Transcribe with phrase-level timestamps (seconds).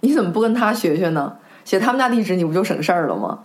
[0.00, 1.34] 你怎么不跟他学学呢？
[1.64, 3.40] 写他们家地址，你不就省事儿了吗？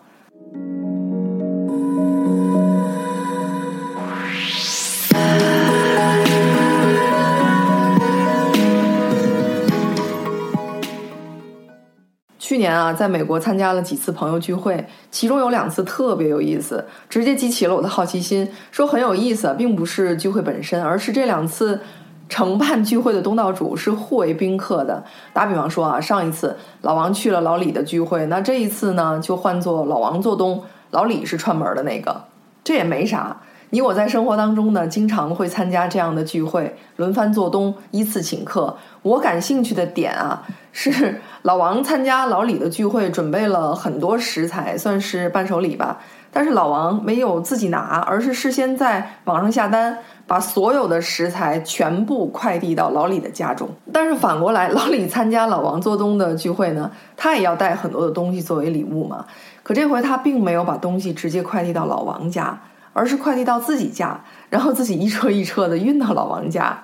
[12.40, 18.50] 去年啊，在美国参加了几次朋友聚会，其中有两次特别有意思，直接激起了我的好奇心。
[18.72, 21.82] 说很有意思，并不是聚会本身，而是这两次
[22.28, 25.04] 承办聚会的东道主是互为宾客的。
[25.34, 32.24] 打比方说啊，上一次老王去了老李的聚会，那这一次呢，就换做老王做东，老李是串门的那个。
[32.64, 33.38] 这也没啥，
[33.70, 38.76] 你我在生活当中呢，经常会参加这样的聚会，轮番做东，依次请客。
[39.04, 41.22] 我感兴趣的点啊，是。
[41.44, 46.00] 老王参加老李的聚会，准备了很多食材，算是伴手礼吧。
[46.36, 53.70] 但是老王没有自己拿，而是事先在网上下单，把所有的食材全部快递到老李的家中。
[53.94, 59.26] 但是反过来，老李参加老王做东的聚会呢，他也要带很多的东西作为礼物嘛。
[59.64, 62.60] 可这回他并没有把东西直接快递到老王家，
[62.92, 66.78] 而是快递到自己家，然后自己一车一车的运到老王家。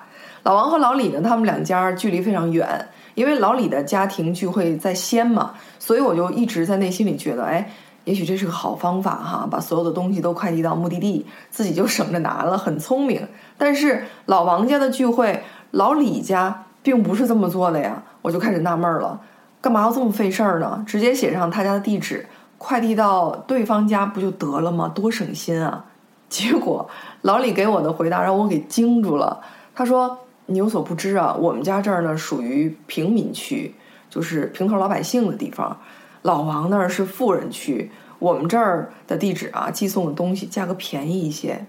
[0.44, 2.88] 老王和老李呢，他们两家距离非常远。
[3.14, 7.70] 因为老李的家庭聚会在先嘛，所以我就一直在内心里觉得，哎，
[8.04, 13.26] 也许这是个好方法哈，把所有的东西都快递到目的地，自己就省着拿了，很聪明。
[13.56, 19.20] 但是老王家的聚会，老李家并不是这么做的呀，我就开始纳闷了，
[19.60, 20.84] 干嘛要这么费事儿呢？
[20.86, 22.26] 直接写上他家的地址，
[22.58, 24.90] 快递到对方家不就得了吗？
[24.94, 25.84] 多省心啊！
[26.28, 26.88] 结果
[27.22, 29.40] 老李给我的回答让我给惊住了，
[29.74, 30.18] 他说。
[30.46, 33.74] 你有所不知啊，我们家这儿呢属于平民区，
[34.10, 35.78] 就是平头老百姓的地方。
[36.22, 41.66] 老王那儿是富人区，我们这儿的地址啊，寄送的东西价格便宜一些。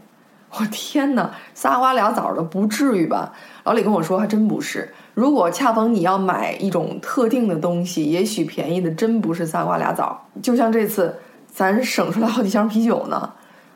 [0.52, 3.34] 我天哪，仨瓜俩枣的，不至于吧？
[3.64, 4.94] 老李跟我说，还真不是。
[5.16, 10.28] 如果恰逢你要买一种特定的东西，也许便宜的真不是仨瓜俩枣。
[10.44, 11.16] 就像这次，
[11.48, 13.34] 咱省出来好几箱啤酒呢。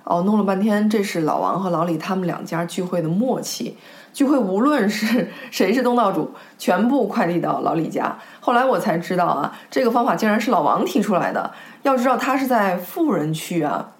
[0.09, 3.77] 哦，弄了半天，这是老王和老李他们两家聚会的默契。
[4.13, 8.17] 聚会无论是 谁是东道主，全部快递到老李家。
[8.39, 11.51] 后来我才知道啊，这个方法竟然是老王提出来的。
[11.83, 13.91] 要知道他是在富人区啊，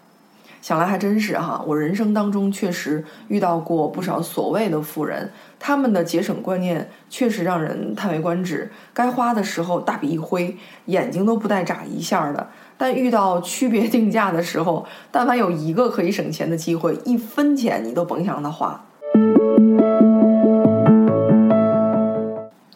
[0.61, 1.61] 想来还真是哈。
[1.67, 8.69] 我人生当中确实遇到过不少所谓的富人，他们的节省观念确实让人叹为观止。
[8.93, 12.47] 该花的时候大笔一挥，眼睛都不带眨一下的；
[12.77, 18.83] 但遇到区别定价的时候，但凡有一个可以省钱的机会，一分钱你都甭想让他花。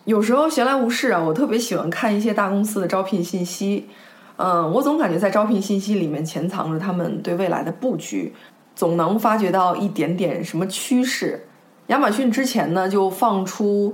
[0.05, 3.87] 有时候闲来无事啊，我特别喜欢看一些大公司的招聘信息。
[4.37, 8.33] 嗯，我总感觉在招聘信息里面潜藏着他们对未来的布局，
[8.75, 11.45] 总能发掘到一点点什么趋势。
[11.91, 13.93] 亚马逊之前呢就放出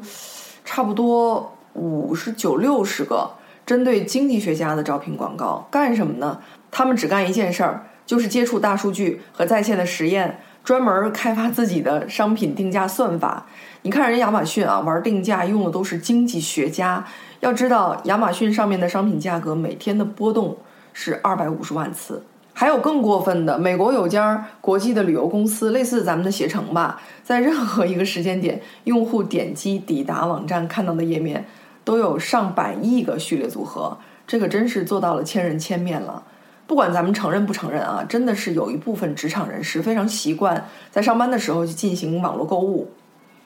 [0.64, 3.32] 差不多五十九六十个
[3.66, 6.40] 针对经济学家的招聘广告，干什么呢？
[6.70, 10.40] 他们只干一件事儿，就是接触大数据和在线的实验。
[10.64, 13.46] 专门开发自己的商品定价算法。
[13.82, 17.04] 你看人亚马逊啊，玩定价用的都是经济学家。
[17.40, 20.58] 要知道，亚马逊上面的商品价格每天的波动
[20.94, 22.22] 是二百五十万次。
[22.60, 31.46] 还有更过分的，美国有家国际的旅游公司，类似咱们的携程吧，在任何一个时间点，用户点击抵达网站看到的页面，
[31.84, 33.96] 都有上百亿个序列组合。
[34.26, 36.24] 这可真是做到了千人千面了。
[36.66, 42.90] 不管咱们承认不承认啊，真的是有一部分职场人士非常习惯在上班的时候去进行网络购物。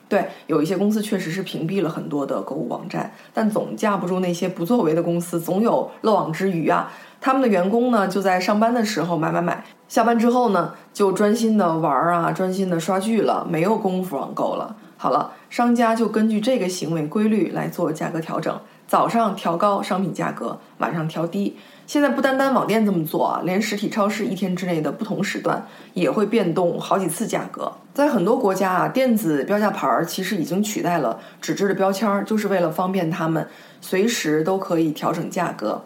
[0.08, 6.90] 对，有一些公司确实是屏蔽了很多的购物网站，但总架不住那些不作为的公司，总有漏网之鱼啊。
[7.22, 14.76] 他们的员工呢，就在上班的时候买买买，下班之后呢，就专心的玩啊，专心的刷剧了，没有功夫网购了。
[14.98, 21.56] 好了，商家就根据这个行为规律来做价格调整，早上调高商品价格，晚上调低。
[21.86, 27.72] 现在不单单网店这么做啊，连实体超市一天之内的不同时段也会变动好几次价格。
[27.94, 33.48] 在很多国家啊，电子标价牌儿其实已经取代了纸质的标签儿，就是为了方便他们
[33.80, 35.84] 随时都可以调整价格。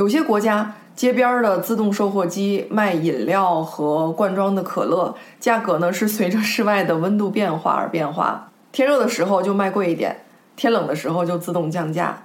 [0.00, 8.50] 有些国家街边的自动售货机卖饮料和罐装的可乐，价格呢是随着室外的温度变化而变化。
[8.72, 10.24] 天热的时候就卖贵一点，
[10.56, 12.22] 天冷的时候就自动降价。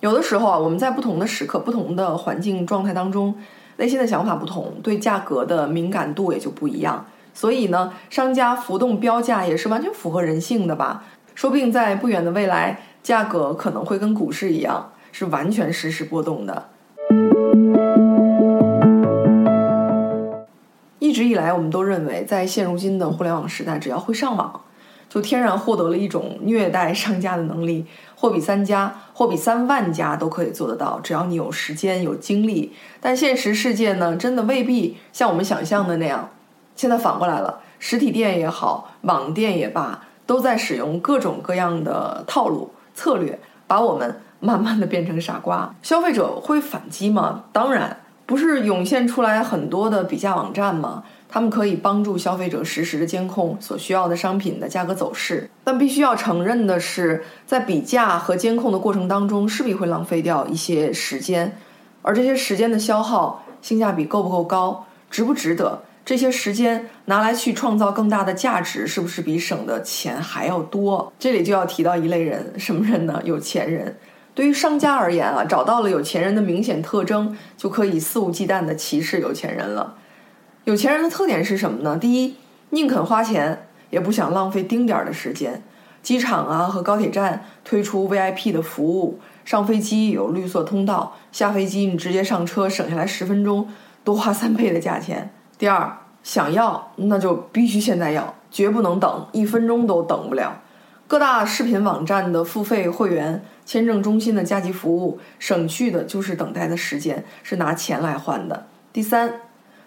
[0.00, 3.34] 有的时候啊，我们在不同的时刻、不同的环境状态当中，
[3.76, 7.04] 内心的想法不同，对价格的敏感度也就不一样。
[7.34, 11.04] 所以呢，商家浮动标价也是完全符合人性的吧？
[11.34, 16.70] 说不定在不远的未来，价格可能会跟股市一样，是完全实时波动的。
[21.14, 24.60] 一直以来，我们都认为，在现如今的互联网时代，只要会上网。
[25.08, 32.72] 就天然获得了一种虐待商家的能力，货比三家，货比三万家都可以做得到，只要你有时间有精力。
[33.00, 36.30] 但现实世界呢，真的未必像我们想象的那样。
[36.74, 43.38] 现在反过来了，实体店也好，网店也罢，都在使用各种各样的套路策略，
[43.68, 45.72] 把我们慢慢的变成傻瓜。
[45.80, 47.44] 消费者会反击吗？
[47.52, 51.04] 当然，不是涌现出来很多的比价网站吗？
[51.28, 61.58] 他们可以帮助消费者实时的监控所需要的商品的价格走势，但必须要承认的是，在比价和监控的过程当中，势必会浪费掉一些时间，
[62.02, 65.82] 而这些时间的消耗，性价比够不够高，值不值得？
[66.04, 71.12] 这些时间拿来去创造更大的价值，是不是比省的钱还要多？
[71.18, 73.20] 这里就要提到一类人，什么人呢？
[73.24, 73.96] 有钱人。
[74.34, 79.94] 对于商家而言啊，找到了有钱人的明显特征，就可以肆无忌惮地歧视有钱人了。
[80.64, 81.96] 有钱人的特点是什么呢？
[81.96, 82.36] 第一，
[82.70, 85.62] 宁肯花钱，也不想浪费丁点儿的时间。
[86.02, 93.68] 机场啊和高铁站推出 VIP 的服务，上飞机有绿色通道，下飞机你直接上车，省下来十分钟，
[94.02, 95.30] 多花三倍的价钱。
[95.56, 100.60] 第二，想要那就必须现在要，绝不能等，一分钟都等不了。
[101.14, 108.66] 各大视频网站的付费会员、签证中心的加急服务，省去的就是等待的时间，是拿钱来换的。
[108.92, 109.32] 第三。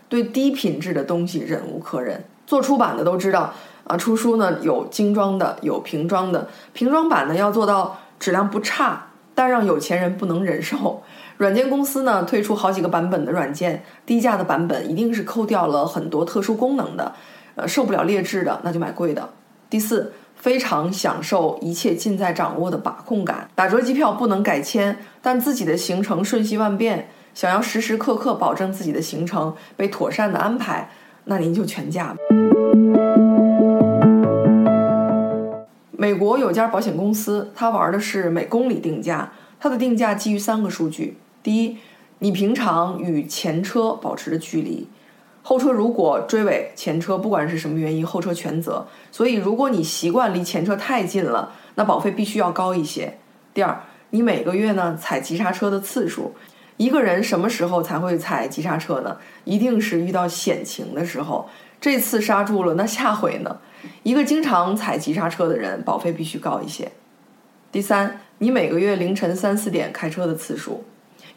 [0.07, 2.23] 对低品质的东西忍无可忍。
[2.45, 3.53] 做出版的都知道
[3.83, 6.47] 啊，出书呢有精装的，有平装的。
[6.71, 11.03] 平装版呢要做到质量不差，但让有钱人不能忍受。
[11.35, 17.13] 软件公司呢推出好几个版本的软件，低价的版本一定是扣掉了很多特殊功能的，
[17.55, 19.29] 呃，受不了劣质的那就买贵的。
[19.69, 23.49] 第四，非常享受一切尽在掌握的把控感。
[23.55, 27.09] 打折机票不能改签，但自己的行程瞬息万变。
[27.33, 30.89] 想要时时刻刻保证自己的行程被妥善的安排，
[31.25, 32.15] 那您就全价。
[35.91, 41.77] 美国有家保险公司，它玩的是每公里定价，它的定价基于三个数据：第一，
[42.19, 44.87] 你平常与前车保持的距离；
[45.47, 48.85] 后车如果追尾前车，不管是什么原因，后车全责。
[49.13, 53.17] 所以，如果你习惯离前车太近了，那保费必须要高一些。
[53.53, 56.35] 第二，你每个月呢踩急刹车的次数。
[56.75, 59.15] 一个人什么时候才会踩急刹车呢？
[59.45, 61.47] 一定是遇到险情的时候。
[61.79, 63.57] 这次刹住了，那下回呢？
[64.03, 66.91] 一个经常踩急刹车的人，保费必须高一些。
[67.71, 70.83] 第三，你每个月凌晨三四点开车的次数。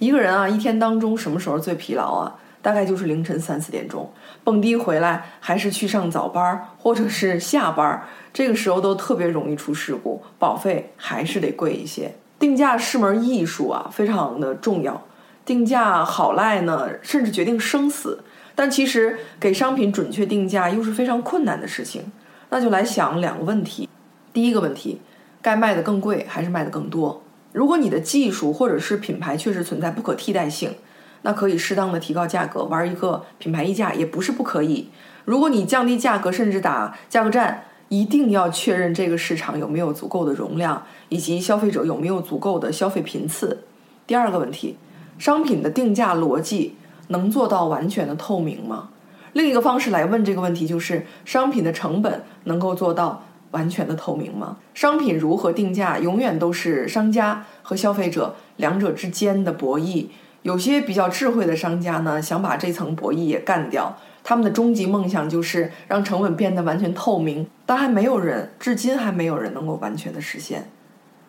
[0.01, 2.35] 一个人啊，一天当中什么时候最疲劳啊？
[2.63, 4.13] 大概就是凌晨三四点钟，
[4.45, 8.03] 蹦迪回来还是去上早班或者是下班，
[8.33, 12.15] 这个时候都特别容易出事故，保费还是得贵一些。
[12.39, 15.03] 定价是门艺术啊，非常的重要。
[15.45, 18.23] 定价好赖呢，甚至决定生死。
[18.55, 22.13] 但其实给商品准确定价又是非常困难的事情。
[22.51, 23.89] 那就来想两个问题：
[24.33, 25.01] 第一个问题，
[25.41, 27.23] 该卖的更贵还是卖的更多？
[27.53, 30.75] 如果你的技术或者是品牌确实存在不可替代性，
[31.23, 34.89] 那可以适当的提高价格，玩一个品牌溢价也不是不可以。
[35.25, 43.65] 如果你降低价格，甚至打价格战，一定要确认这个市场有没有足够的容量，以及消费者有没有足够的消费频次。
[44.07, 44.77] 第二个问题。
[45.19, 46.77] 商品的定价逻辑
[47.09, 48.89] 能做到完全的透明吗？
[49.35, 54.57] 另一个方式来问这个问题就是：商品的成本能够做到完全的透明吗？
[54.73, 60.07] 商品如何定价，永远都是商家和消费者两者之间的博弈。
[60.43, 63.97] 有些比较智慧的商家呢，想把这层博弈也干掉。
[64.23, 70.71] 他们的终极梦想就是让成本变得完全透明，但还没有人，至今还没有人能够完全的实现。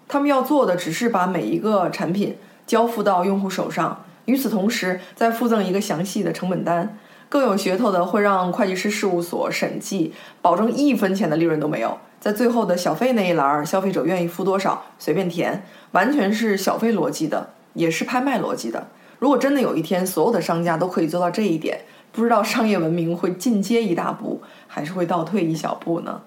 [0.08, 2.38] 他们要做的只是把每一个产品。
[2.68, 6.98] 交付到用户手上，与此同时再附赠一个详细的成本单。
[7.28, 11.98] 更有噱头的会让会计师事务所审计，保证一分钱的利润都没有。
[12.22, 18.88] 在最后的小费那一栏，消费者愿意付多少随便填，完全是小费逻辑的，也是拍卖逻辑的。
[19.22, 26.24] 如果真的有一天所有的商家都可以做到这一点，不知道商业文明会进阶一大步，还是会倒退一小步呢？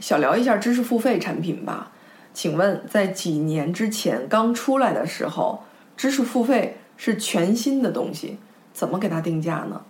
[0.00, 1.92] 小聊一下知识付费产品吧。
[2.34, 5.62] 请问，在几年之前刚出来的时候，
[5.96, 8.38] 知识付费是全新的东西，
[8.72, 9.82] 怎么给它定价呢？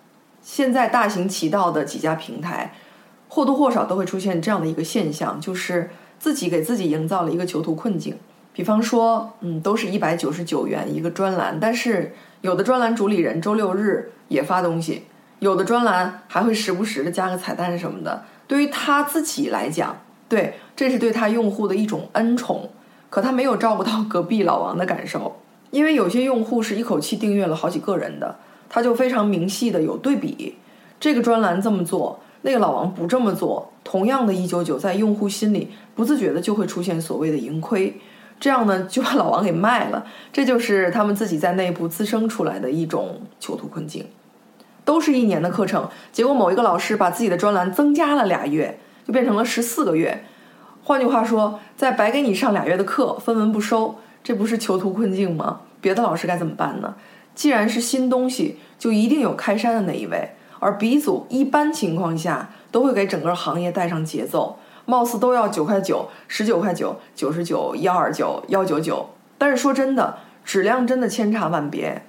[0.42, 2.74] 现在大行其道的几家平台，
[3.30, 5.88] 或多或少都会出现这样的一个现象，就是
[6.18, 8.14] 自己给自己营造了一个囚徒困境。
[8.52, 15.04] 比方说，嗯，都是一百九十九元一个专栏，但是有的专栏主理人周六日也发东西，
[15.38, 18.24] 有的专栏还会时不时的加个彩蛋什么的。
[18.46, 19.96] 对于他自己来讲，
[20.28, 22.70] 对，这是对他用户的一种恩宠，
[23.10, 25.36] 可他没有照顾到隔壁老王的感受，
[25.70, 28.36] 因为有些用户是一口气订阅了好几个人的，
[28.68, 30.56] 他就非常明细的有对比，
[30.98, 38.00] 这个专栏这么做，那个老王不这么做，同样的一九九，在用户心里不自觉的就会出现所谓的盈亏，
[38.40, 40.04] 这样呢就把老王给卖了。
[40.32, 44.06] 这就是他们自己在内部滋生出来的一种囚徒困境。
[44.84, 50.24] 都是一年的课程，结果某一个老师把自己的专栏增加了俩月，就变成了十四个月。
[50.82, 55.60] 换句话说，在白给你上俩月的课，分文不收，这不是囚徒困境吗？
[55.82, 56.94] 别的老师该怎么办呢？
[57.34, 69.10] 既然是新东西，就一定有开山的那一位，而鼻祖一般情况下都会给整个行业带上节奏，貌似都要九块九、十九块九、九十九、幺二九、幺九九。
[69.36, 70.16] 但是说真的，
[70.46, 72.06] 质量真的千差万别，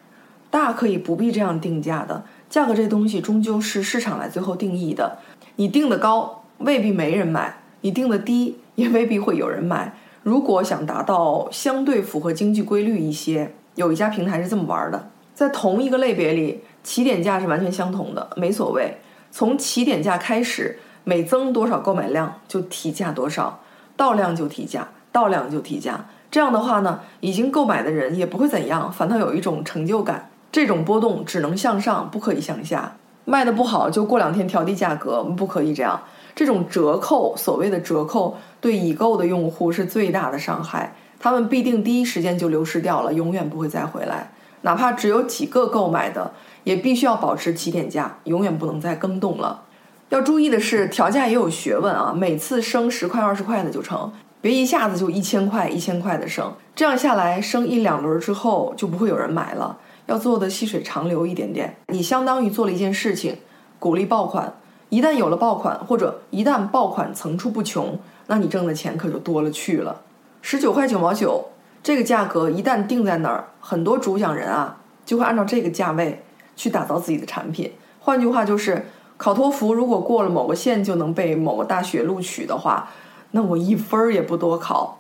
[0.50, 2.24] 大可以不必这样定价的。
[2.50, 5.18] 价格这东西终究是市场来最后定义的，
[5.58, 9.94] 你定的高未必没人买，你定的低也未必会有人买。
[10.24, 18.98] 如果想达到相对符合经济规律一些，有一家平台是这么玩的，在同一个类别里，起点价是完全相同的，没所谓。
[19.32, 20.80] 从起点价开始，
[21.10, 23.62] 每增多少购买量就提价多少，
[23.98, 26.06] 到量就提价，到量就提价。
[26.30, 30.30] 这样的话呢，已经购买的人也不会怎样，反倒有一种成就感。
[30.52, 32.96] 这种波动只能向上，不可以向下。
[33.26, 36.00] 卖的不好就过两天调低价格，不可以这样。
[36.36, 40.94] 这种折扣，所谓的折扣，对已购的用户是最大的伤害。
[41.20, 44.32] 他们必定第一时间就流失掉了，永远不会再回来。
[44.62, 46.34] 哪怕只有几个购买的，
[46.66, 49.64] 也必须要保持起点价，永远不能再更动了。
[50.10, 54.12] 要注意的是，调价也有学问啊，每次升十块二十块的就成，
[54.42, 59.78] 别一下子就一千块一千块的升，这样下来升一两轮之后就不会有人买了。
[60.08, 63.38] 要做的细水长流一点点，你相当于做了一件事情，
[63.78, 64.52] 鼓励爆款。
[64.90, 70.02] 一旦有了爆款，或者一旦爆款层出不穷，那你挣的钱可就多了去了。
[70.42, 71.50] 十九块九毛九
[71.84, 76.24] 这个价格一旦定在那儿，很多主讲人啊就会按照这个价位
[76.56, 77.72] 去打造自己的产品。
[78.00, 78.88] 换句话就是，
[79.20, 82.90] 考托福如果过了某个线就能被某个大学录取的话，
[83.32, 84.98] 那我一分儿也不多考。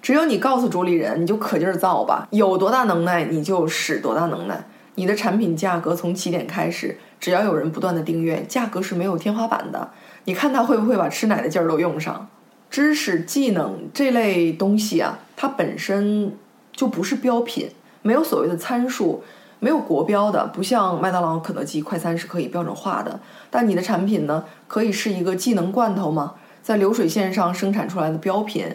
[0.00, 4.64] 只有你告诉主理人，你就可劲儿造吧，有多大能耐你就使多大能耐。
[4.94, 9.90] 你的产品价格从起点开始，只要有人不断的订阅，价格是没有天花板的。
[10.24, 12.26] 你看他会不会把吃奶的劲儿都用上？
[12.70, 16.34] 知识、技能这类东西啊，它本身
[16.72, 17.68] 就不是标品，
[18.00, 19.22] 没有所谓的参数，
[19.60, 23.20] 没有国标的，不像麦当劳、肯德基快餐是可以标准化的。
[23.50, 26.34] 但你的产品呢，可以是一个技能罐头吗？
[26.62, 28.66] 在流水线上生产出来的标品。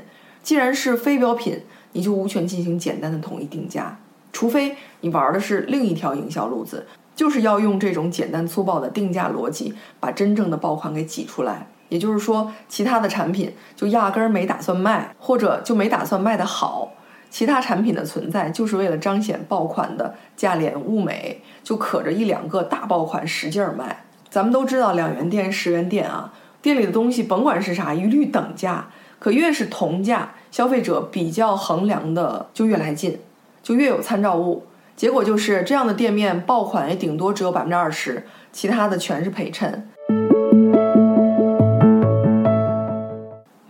[0.42, 1.62] 既然是非标品，
[1.94, 3.98] 你就无权进行简单的统一定价，
[4.34, 6.86] 除非你玩的是另一条营销路子，
[7.16, 11.68] 就是要用这种简单粗暴的定价逻辑，把真正的爆款给挤出来。
[11.88, 16.92] 也就是说，其他的产品就压根儿没打算卖，或者就没打算卖得好。
[17.34, 24.06] 其他产品的存在就是为了彰显爆款的价廉物美，就可着一两个大爆款使劲儿卖。
[24.30, 28.88] 咱们都知道两元店、十元店啊，店里的东西甭管是啥，一律等价。
[29.18, 33.20] 可越是同价，消费者比较衡量的就越来劲，
[33.64, 34.68] 就越有参照物。
[34.96, 39.90] 结果就是这样的店面爆款也顶多只有百分之二十，其他的全是陪衬。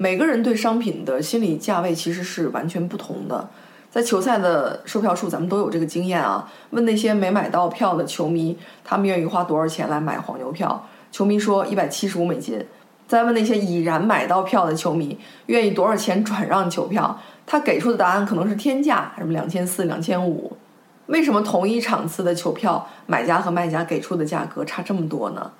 [0.03, 3.49] 每个人对商品的心理价位其实是完全不同的。
[3.89, 6.51] 在球赛的售票处，咱们都有这个经验啊。
[6.71, 10.85] 问那些没买到票的球迷，他们愿意花多少钱来买黄牛票？
[11.09, 12.61] 球迷说一百七十五美金。
[13.07, 17.17] 再问那些已然买到票的球迷，愿意多少钱转让球票？
[17.45, 20.57] 他给出的答案可能是天价，什么两千四、两千五。
[21.05, 25.53] 为什么同一场次的球票，买家和卖家给出的价格差这么多呢？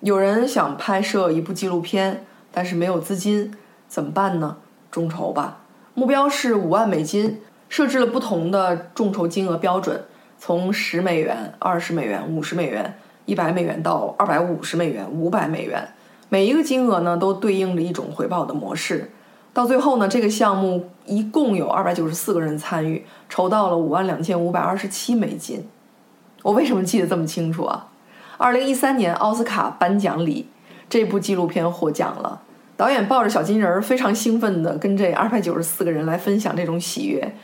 [0.00, 3.52] 有人想拍摄一部纪录片，但是没有资金，
[3.88, 4.56] 怎么办呢？
[4.90, 5.58] 众筹吧，
[5.94, 10.04] 目标是五万美金，设置了不同的众筹金额标准，
[10.38, 15.88] 从十美元、二十美元、五十美元、一百美元到二百五十美元、五百美元。
[16.28, 19.10] 每一个金额呢，都对应着一种回报的模式。
[19.52, 25.66] 到最后呢，这个项目一共有二百九十四个人参与，筹到了五万两千五百二十七美金。
[26.42, 27.88] 我为什么记得这么清楚啊？
[28.36, 30.48] 二零一三年奥斯卡颁奖礼，
[30.88, 32.42] 这部纪录片获奖了。
[32.76, 37.34] 导演抱着小金人儿，非常兴奋地跟这二百九十四个人来分享这种喜悦。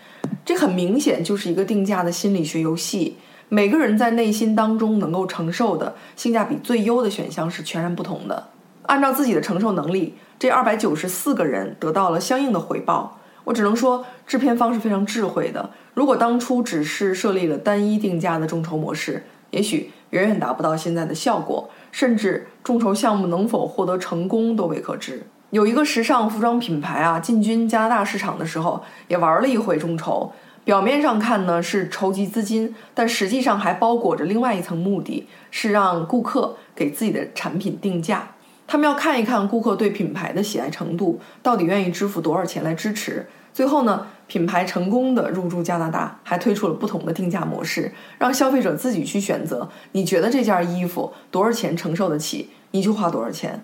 [0.44, 3.16] 这很明显就是一个定价的心理学游戏。
[3.48, 8.48] 每个人在内心当中能够承受的性价比最优的选项是全然不同的。
[8.82, 13.18] 按照自己的承受能力，这二百九十四个人得到了相应的回报。
[13.44, 15.70] 我只能说，制片方是非常智慧的。
[15.94, 25.26] 如果当初只是设立了单一定价的众筹模式，也许远远达不到现在的效果，甚至众筹项目能否获得成功都未可知。
[25.50, 30.32] 有一个时尚服装品牌啊，进军加拿大市场的时候，也玩了一回众筹。
[30.64, 38.28] 表面上看呢是筹集资金，但实际上还包裹着另外一层目的，是让顾客给自己的产品定价。
[38.66, 43.26] 他们要看一看顾客对品牌的喜爱程度，到底愿意支付多少钱来支持。
[43.52, 49.68] 最后呢，品牌成功的入驻加拿大，还推出了不同的定价模式，让消费者自己去选择。
[49.92, 53.62] 你觉得这件衣服多少钱承受得起，你就花多少钱。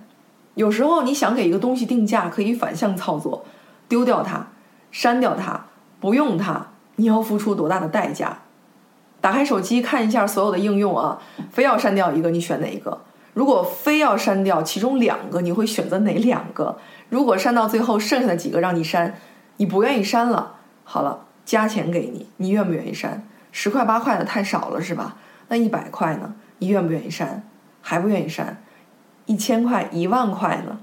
[0.56, 3.46] 有时候你想给一个东西定价，可以反向操作，
[3.88, 4.48] 丢掉它，
[4.90, 5.64] 删掉它，
[6.00, 8.40] 不用它，你要付出多大的代价？
[9.22, 11.18] 打开手机看一下所有的应用啊，
[11.50, 13.00] 非要删掉一个，你选哪一个？
[13.32, 16.76] 如果非要删掉其中两个，你会选择哪两个？
[17.08, 19.14] 如果删到最后剩下的几个让你删？
[19.60, 20.57] 你不愿意删了，
[20.90, 23.22] 好了，加钱给你，你愿不愿意删？
[23.52, 25.16] 十块八块的太少了是吧？
[25.48, 26.34] 那一百块呢？
[26.60, 27.46] 你愿不愿意删？
[27.82, 28.62] 还不愿意删？
[29.26, 30.78] 一千块、一万块呢？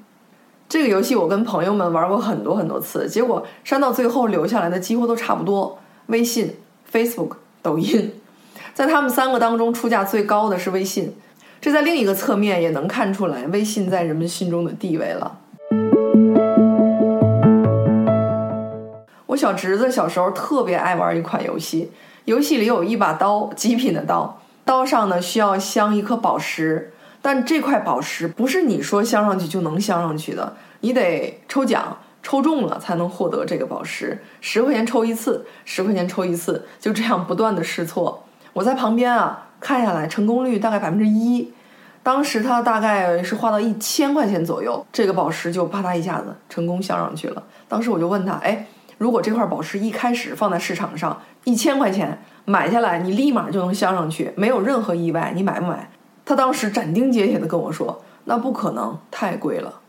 [0.70, 5.80] 这个游戏我跟朋友们玩过很多很多次，结果删到最后留下来的几乎都差不多。
[6.06, 6.56] 微信、
[6.92, 8.14] Facebook、抖音，
[8.76, 11.16] 在他们三个当中出价最高的是微信，
[11.60, 15.40] 这在另一个侧面也能看出来微信在人们心中的地位了。
[19.36, 21.92] 我小侄子小时候特别爱玩一款游戏，
[22.24, 38.24] 游戏里有一把刀，极品的刀，刀上呢需要镶一颗宝石，但这块宝石不是你说镶上去就能镶上去的，你得抽奖，抽中了才能获得这个宝石，十块钱抽一次，十块钱抽一次，就这样不断的试错。
[38.54, 41.52] 我在旁边啊看下来，成功率大概百分之一，
[42.02, 47.44] 当时他大概是花到一千块钱左右，这个宝石就啪嗒一下子成功镶上去了。
[47.68, 48.66] 当时我就问他，哎。
[48.98, 55.90] 如果这块宝石一开始放在市场上一千块钱买下来，你立马就能镶上去，没有任何意外，你买不买？
[56.24, 59.82] 他当时斩钉截铁地跟我说：“那不可能，太贵了。”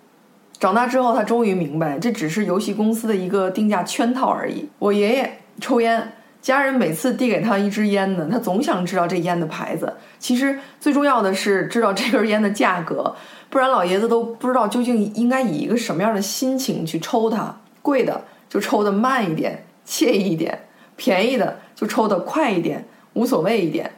[0.59, 4.69] 长大之后，他终于明白，这只是游戏公司的一个定价圈套而已。
[4.79, 9.95] 我爷爷抽烟，家人每次递给他一支烟呢，他总想知道这烟的牌子。
[10.19, 13.15] 其实最重要的是知道这根烟的价格，
[13.49, 17.55] 不然老爷子都不知道究竟应该以一个什么样的心情去抽它。
[17.81, 18.23] 贵的。
[18.49, 20.53] 就抽的慢一点，惬意一点；
[20.97, 23.91] 便宜的就抽的快一点，无所谓一点。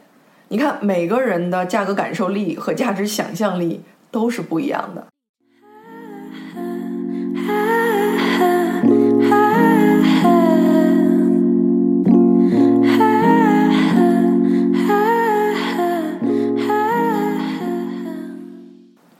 [0.47, 5.07] 你看，每个人的价格感受力和价值想象力都是不一样的。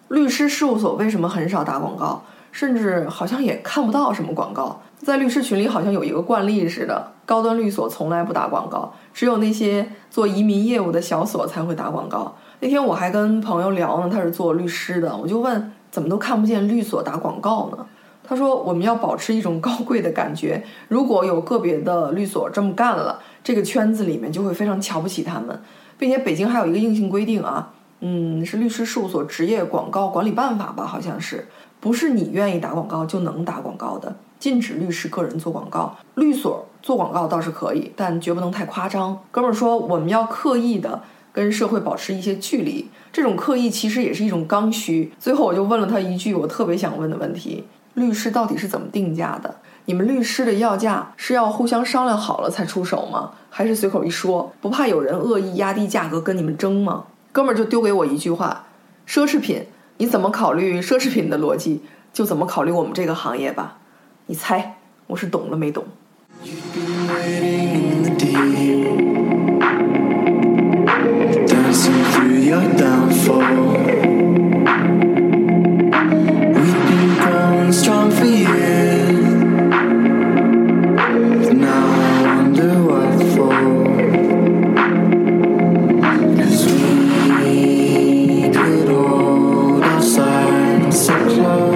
[0.07, 2.23] 律师事务所为什么很少打广告？
[2.51, 12.35] 甚至好像也看不到什么广告，在律师群里好像有一个惯例似的，高端律所从来不打广告，只有那些做移民业务的小所才会打广告。
[12.59, 17.85] 那天我还跟朋友聊呢，他是做律师的，我就问怎么都看不见律所打广告呢？
[18.21, 25.59] 他说我们要保持一种高贵的感觉，如果有个别的律所这么干了，这个圈子里面就会非常瞧不起他们，
[25.97, 31.47] 并且北京还有一个硬性规定啊，嗯，是律师事务所职业广告管理办法吧，好像是。
[31.79, 35.97] 不是你愿意打广告就能打广告的，禁止律师个人做广告。
[36.15, 39.19] 律所做广告倒是可以，但绝不能太夸张。
[39.29, 45.11] 哥们儿说，我们要刻意的跟社会保持一些距离，这种刻意其实也是一种刚需。
[45.19, 49.53] 最后我就问了他一句我特别想问的问题：律师到底是怎么定价的？
[49.85, 53.31] 你们律师的要价是要互相商量好了才出手吗？
[53.49, 57.05] 还是随口一说，不怕有人恶意压低价格跟你们争吗？
[57.31, 58.65] 哥们儿就丢给我一句话：
[59.07, 59.65] 奢侈品。
[59.97, 61.81] 你怎么考虑奢侈品的逻辑，
[62.13, 63.78] 就怎么考虑我们这个行业吧。
[64.29, 64.75] 你猜
[65.07, 65.83] 我是懂了没懂
[90.91, 91.68] ？so close.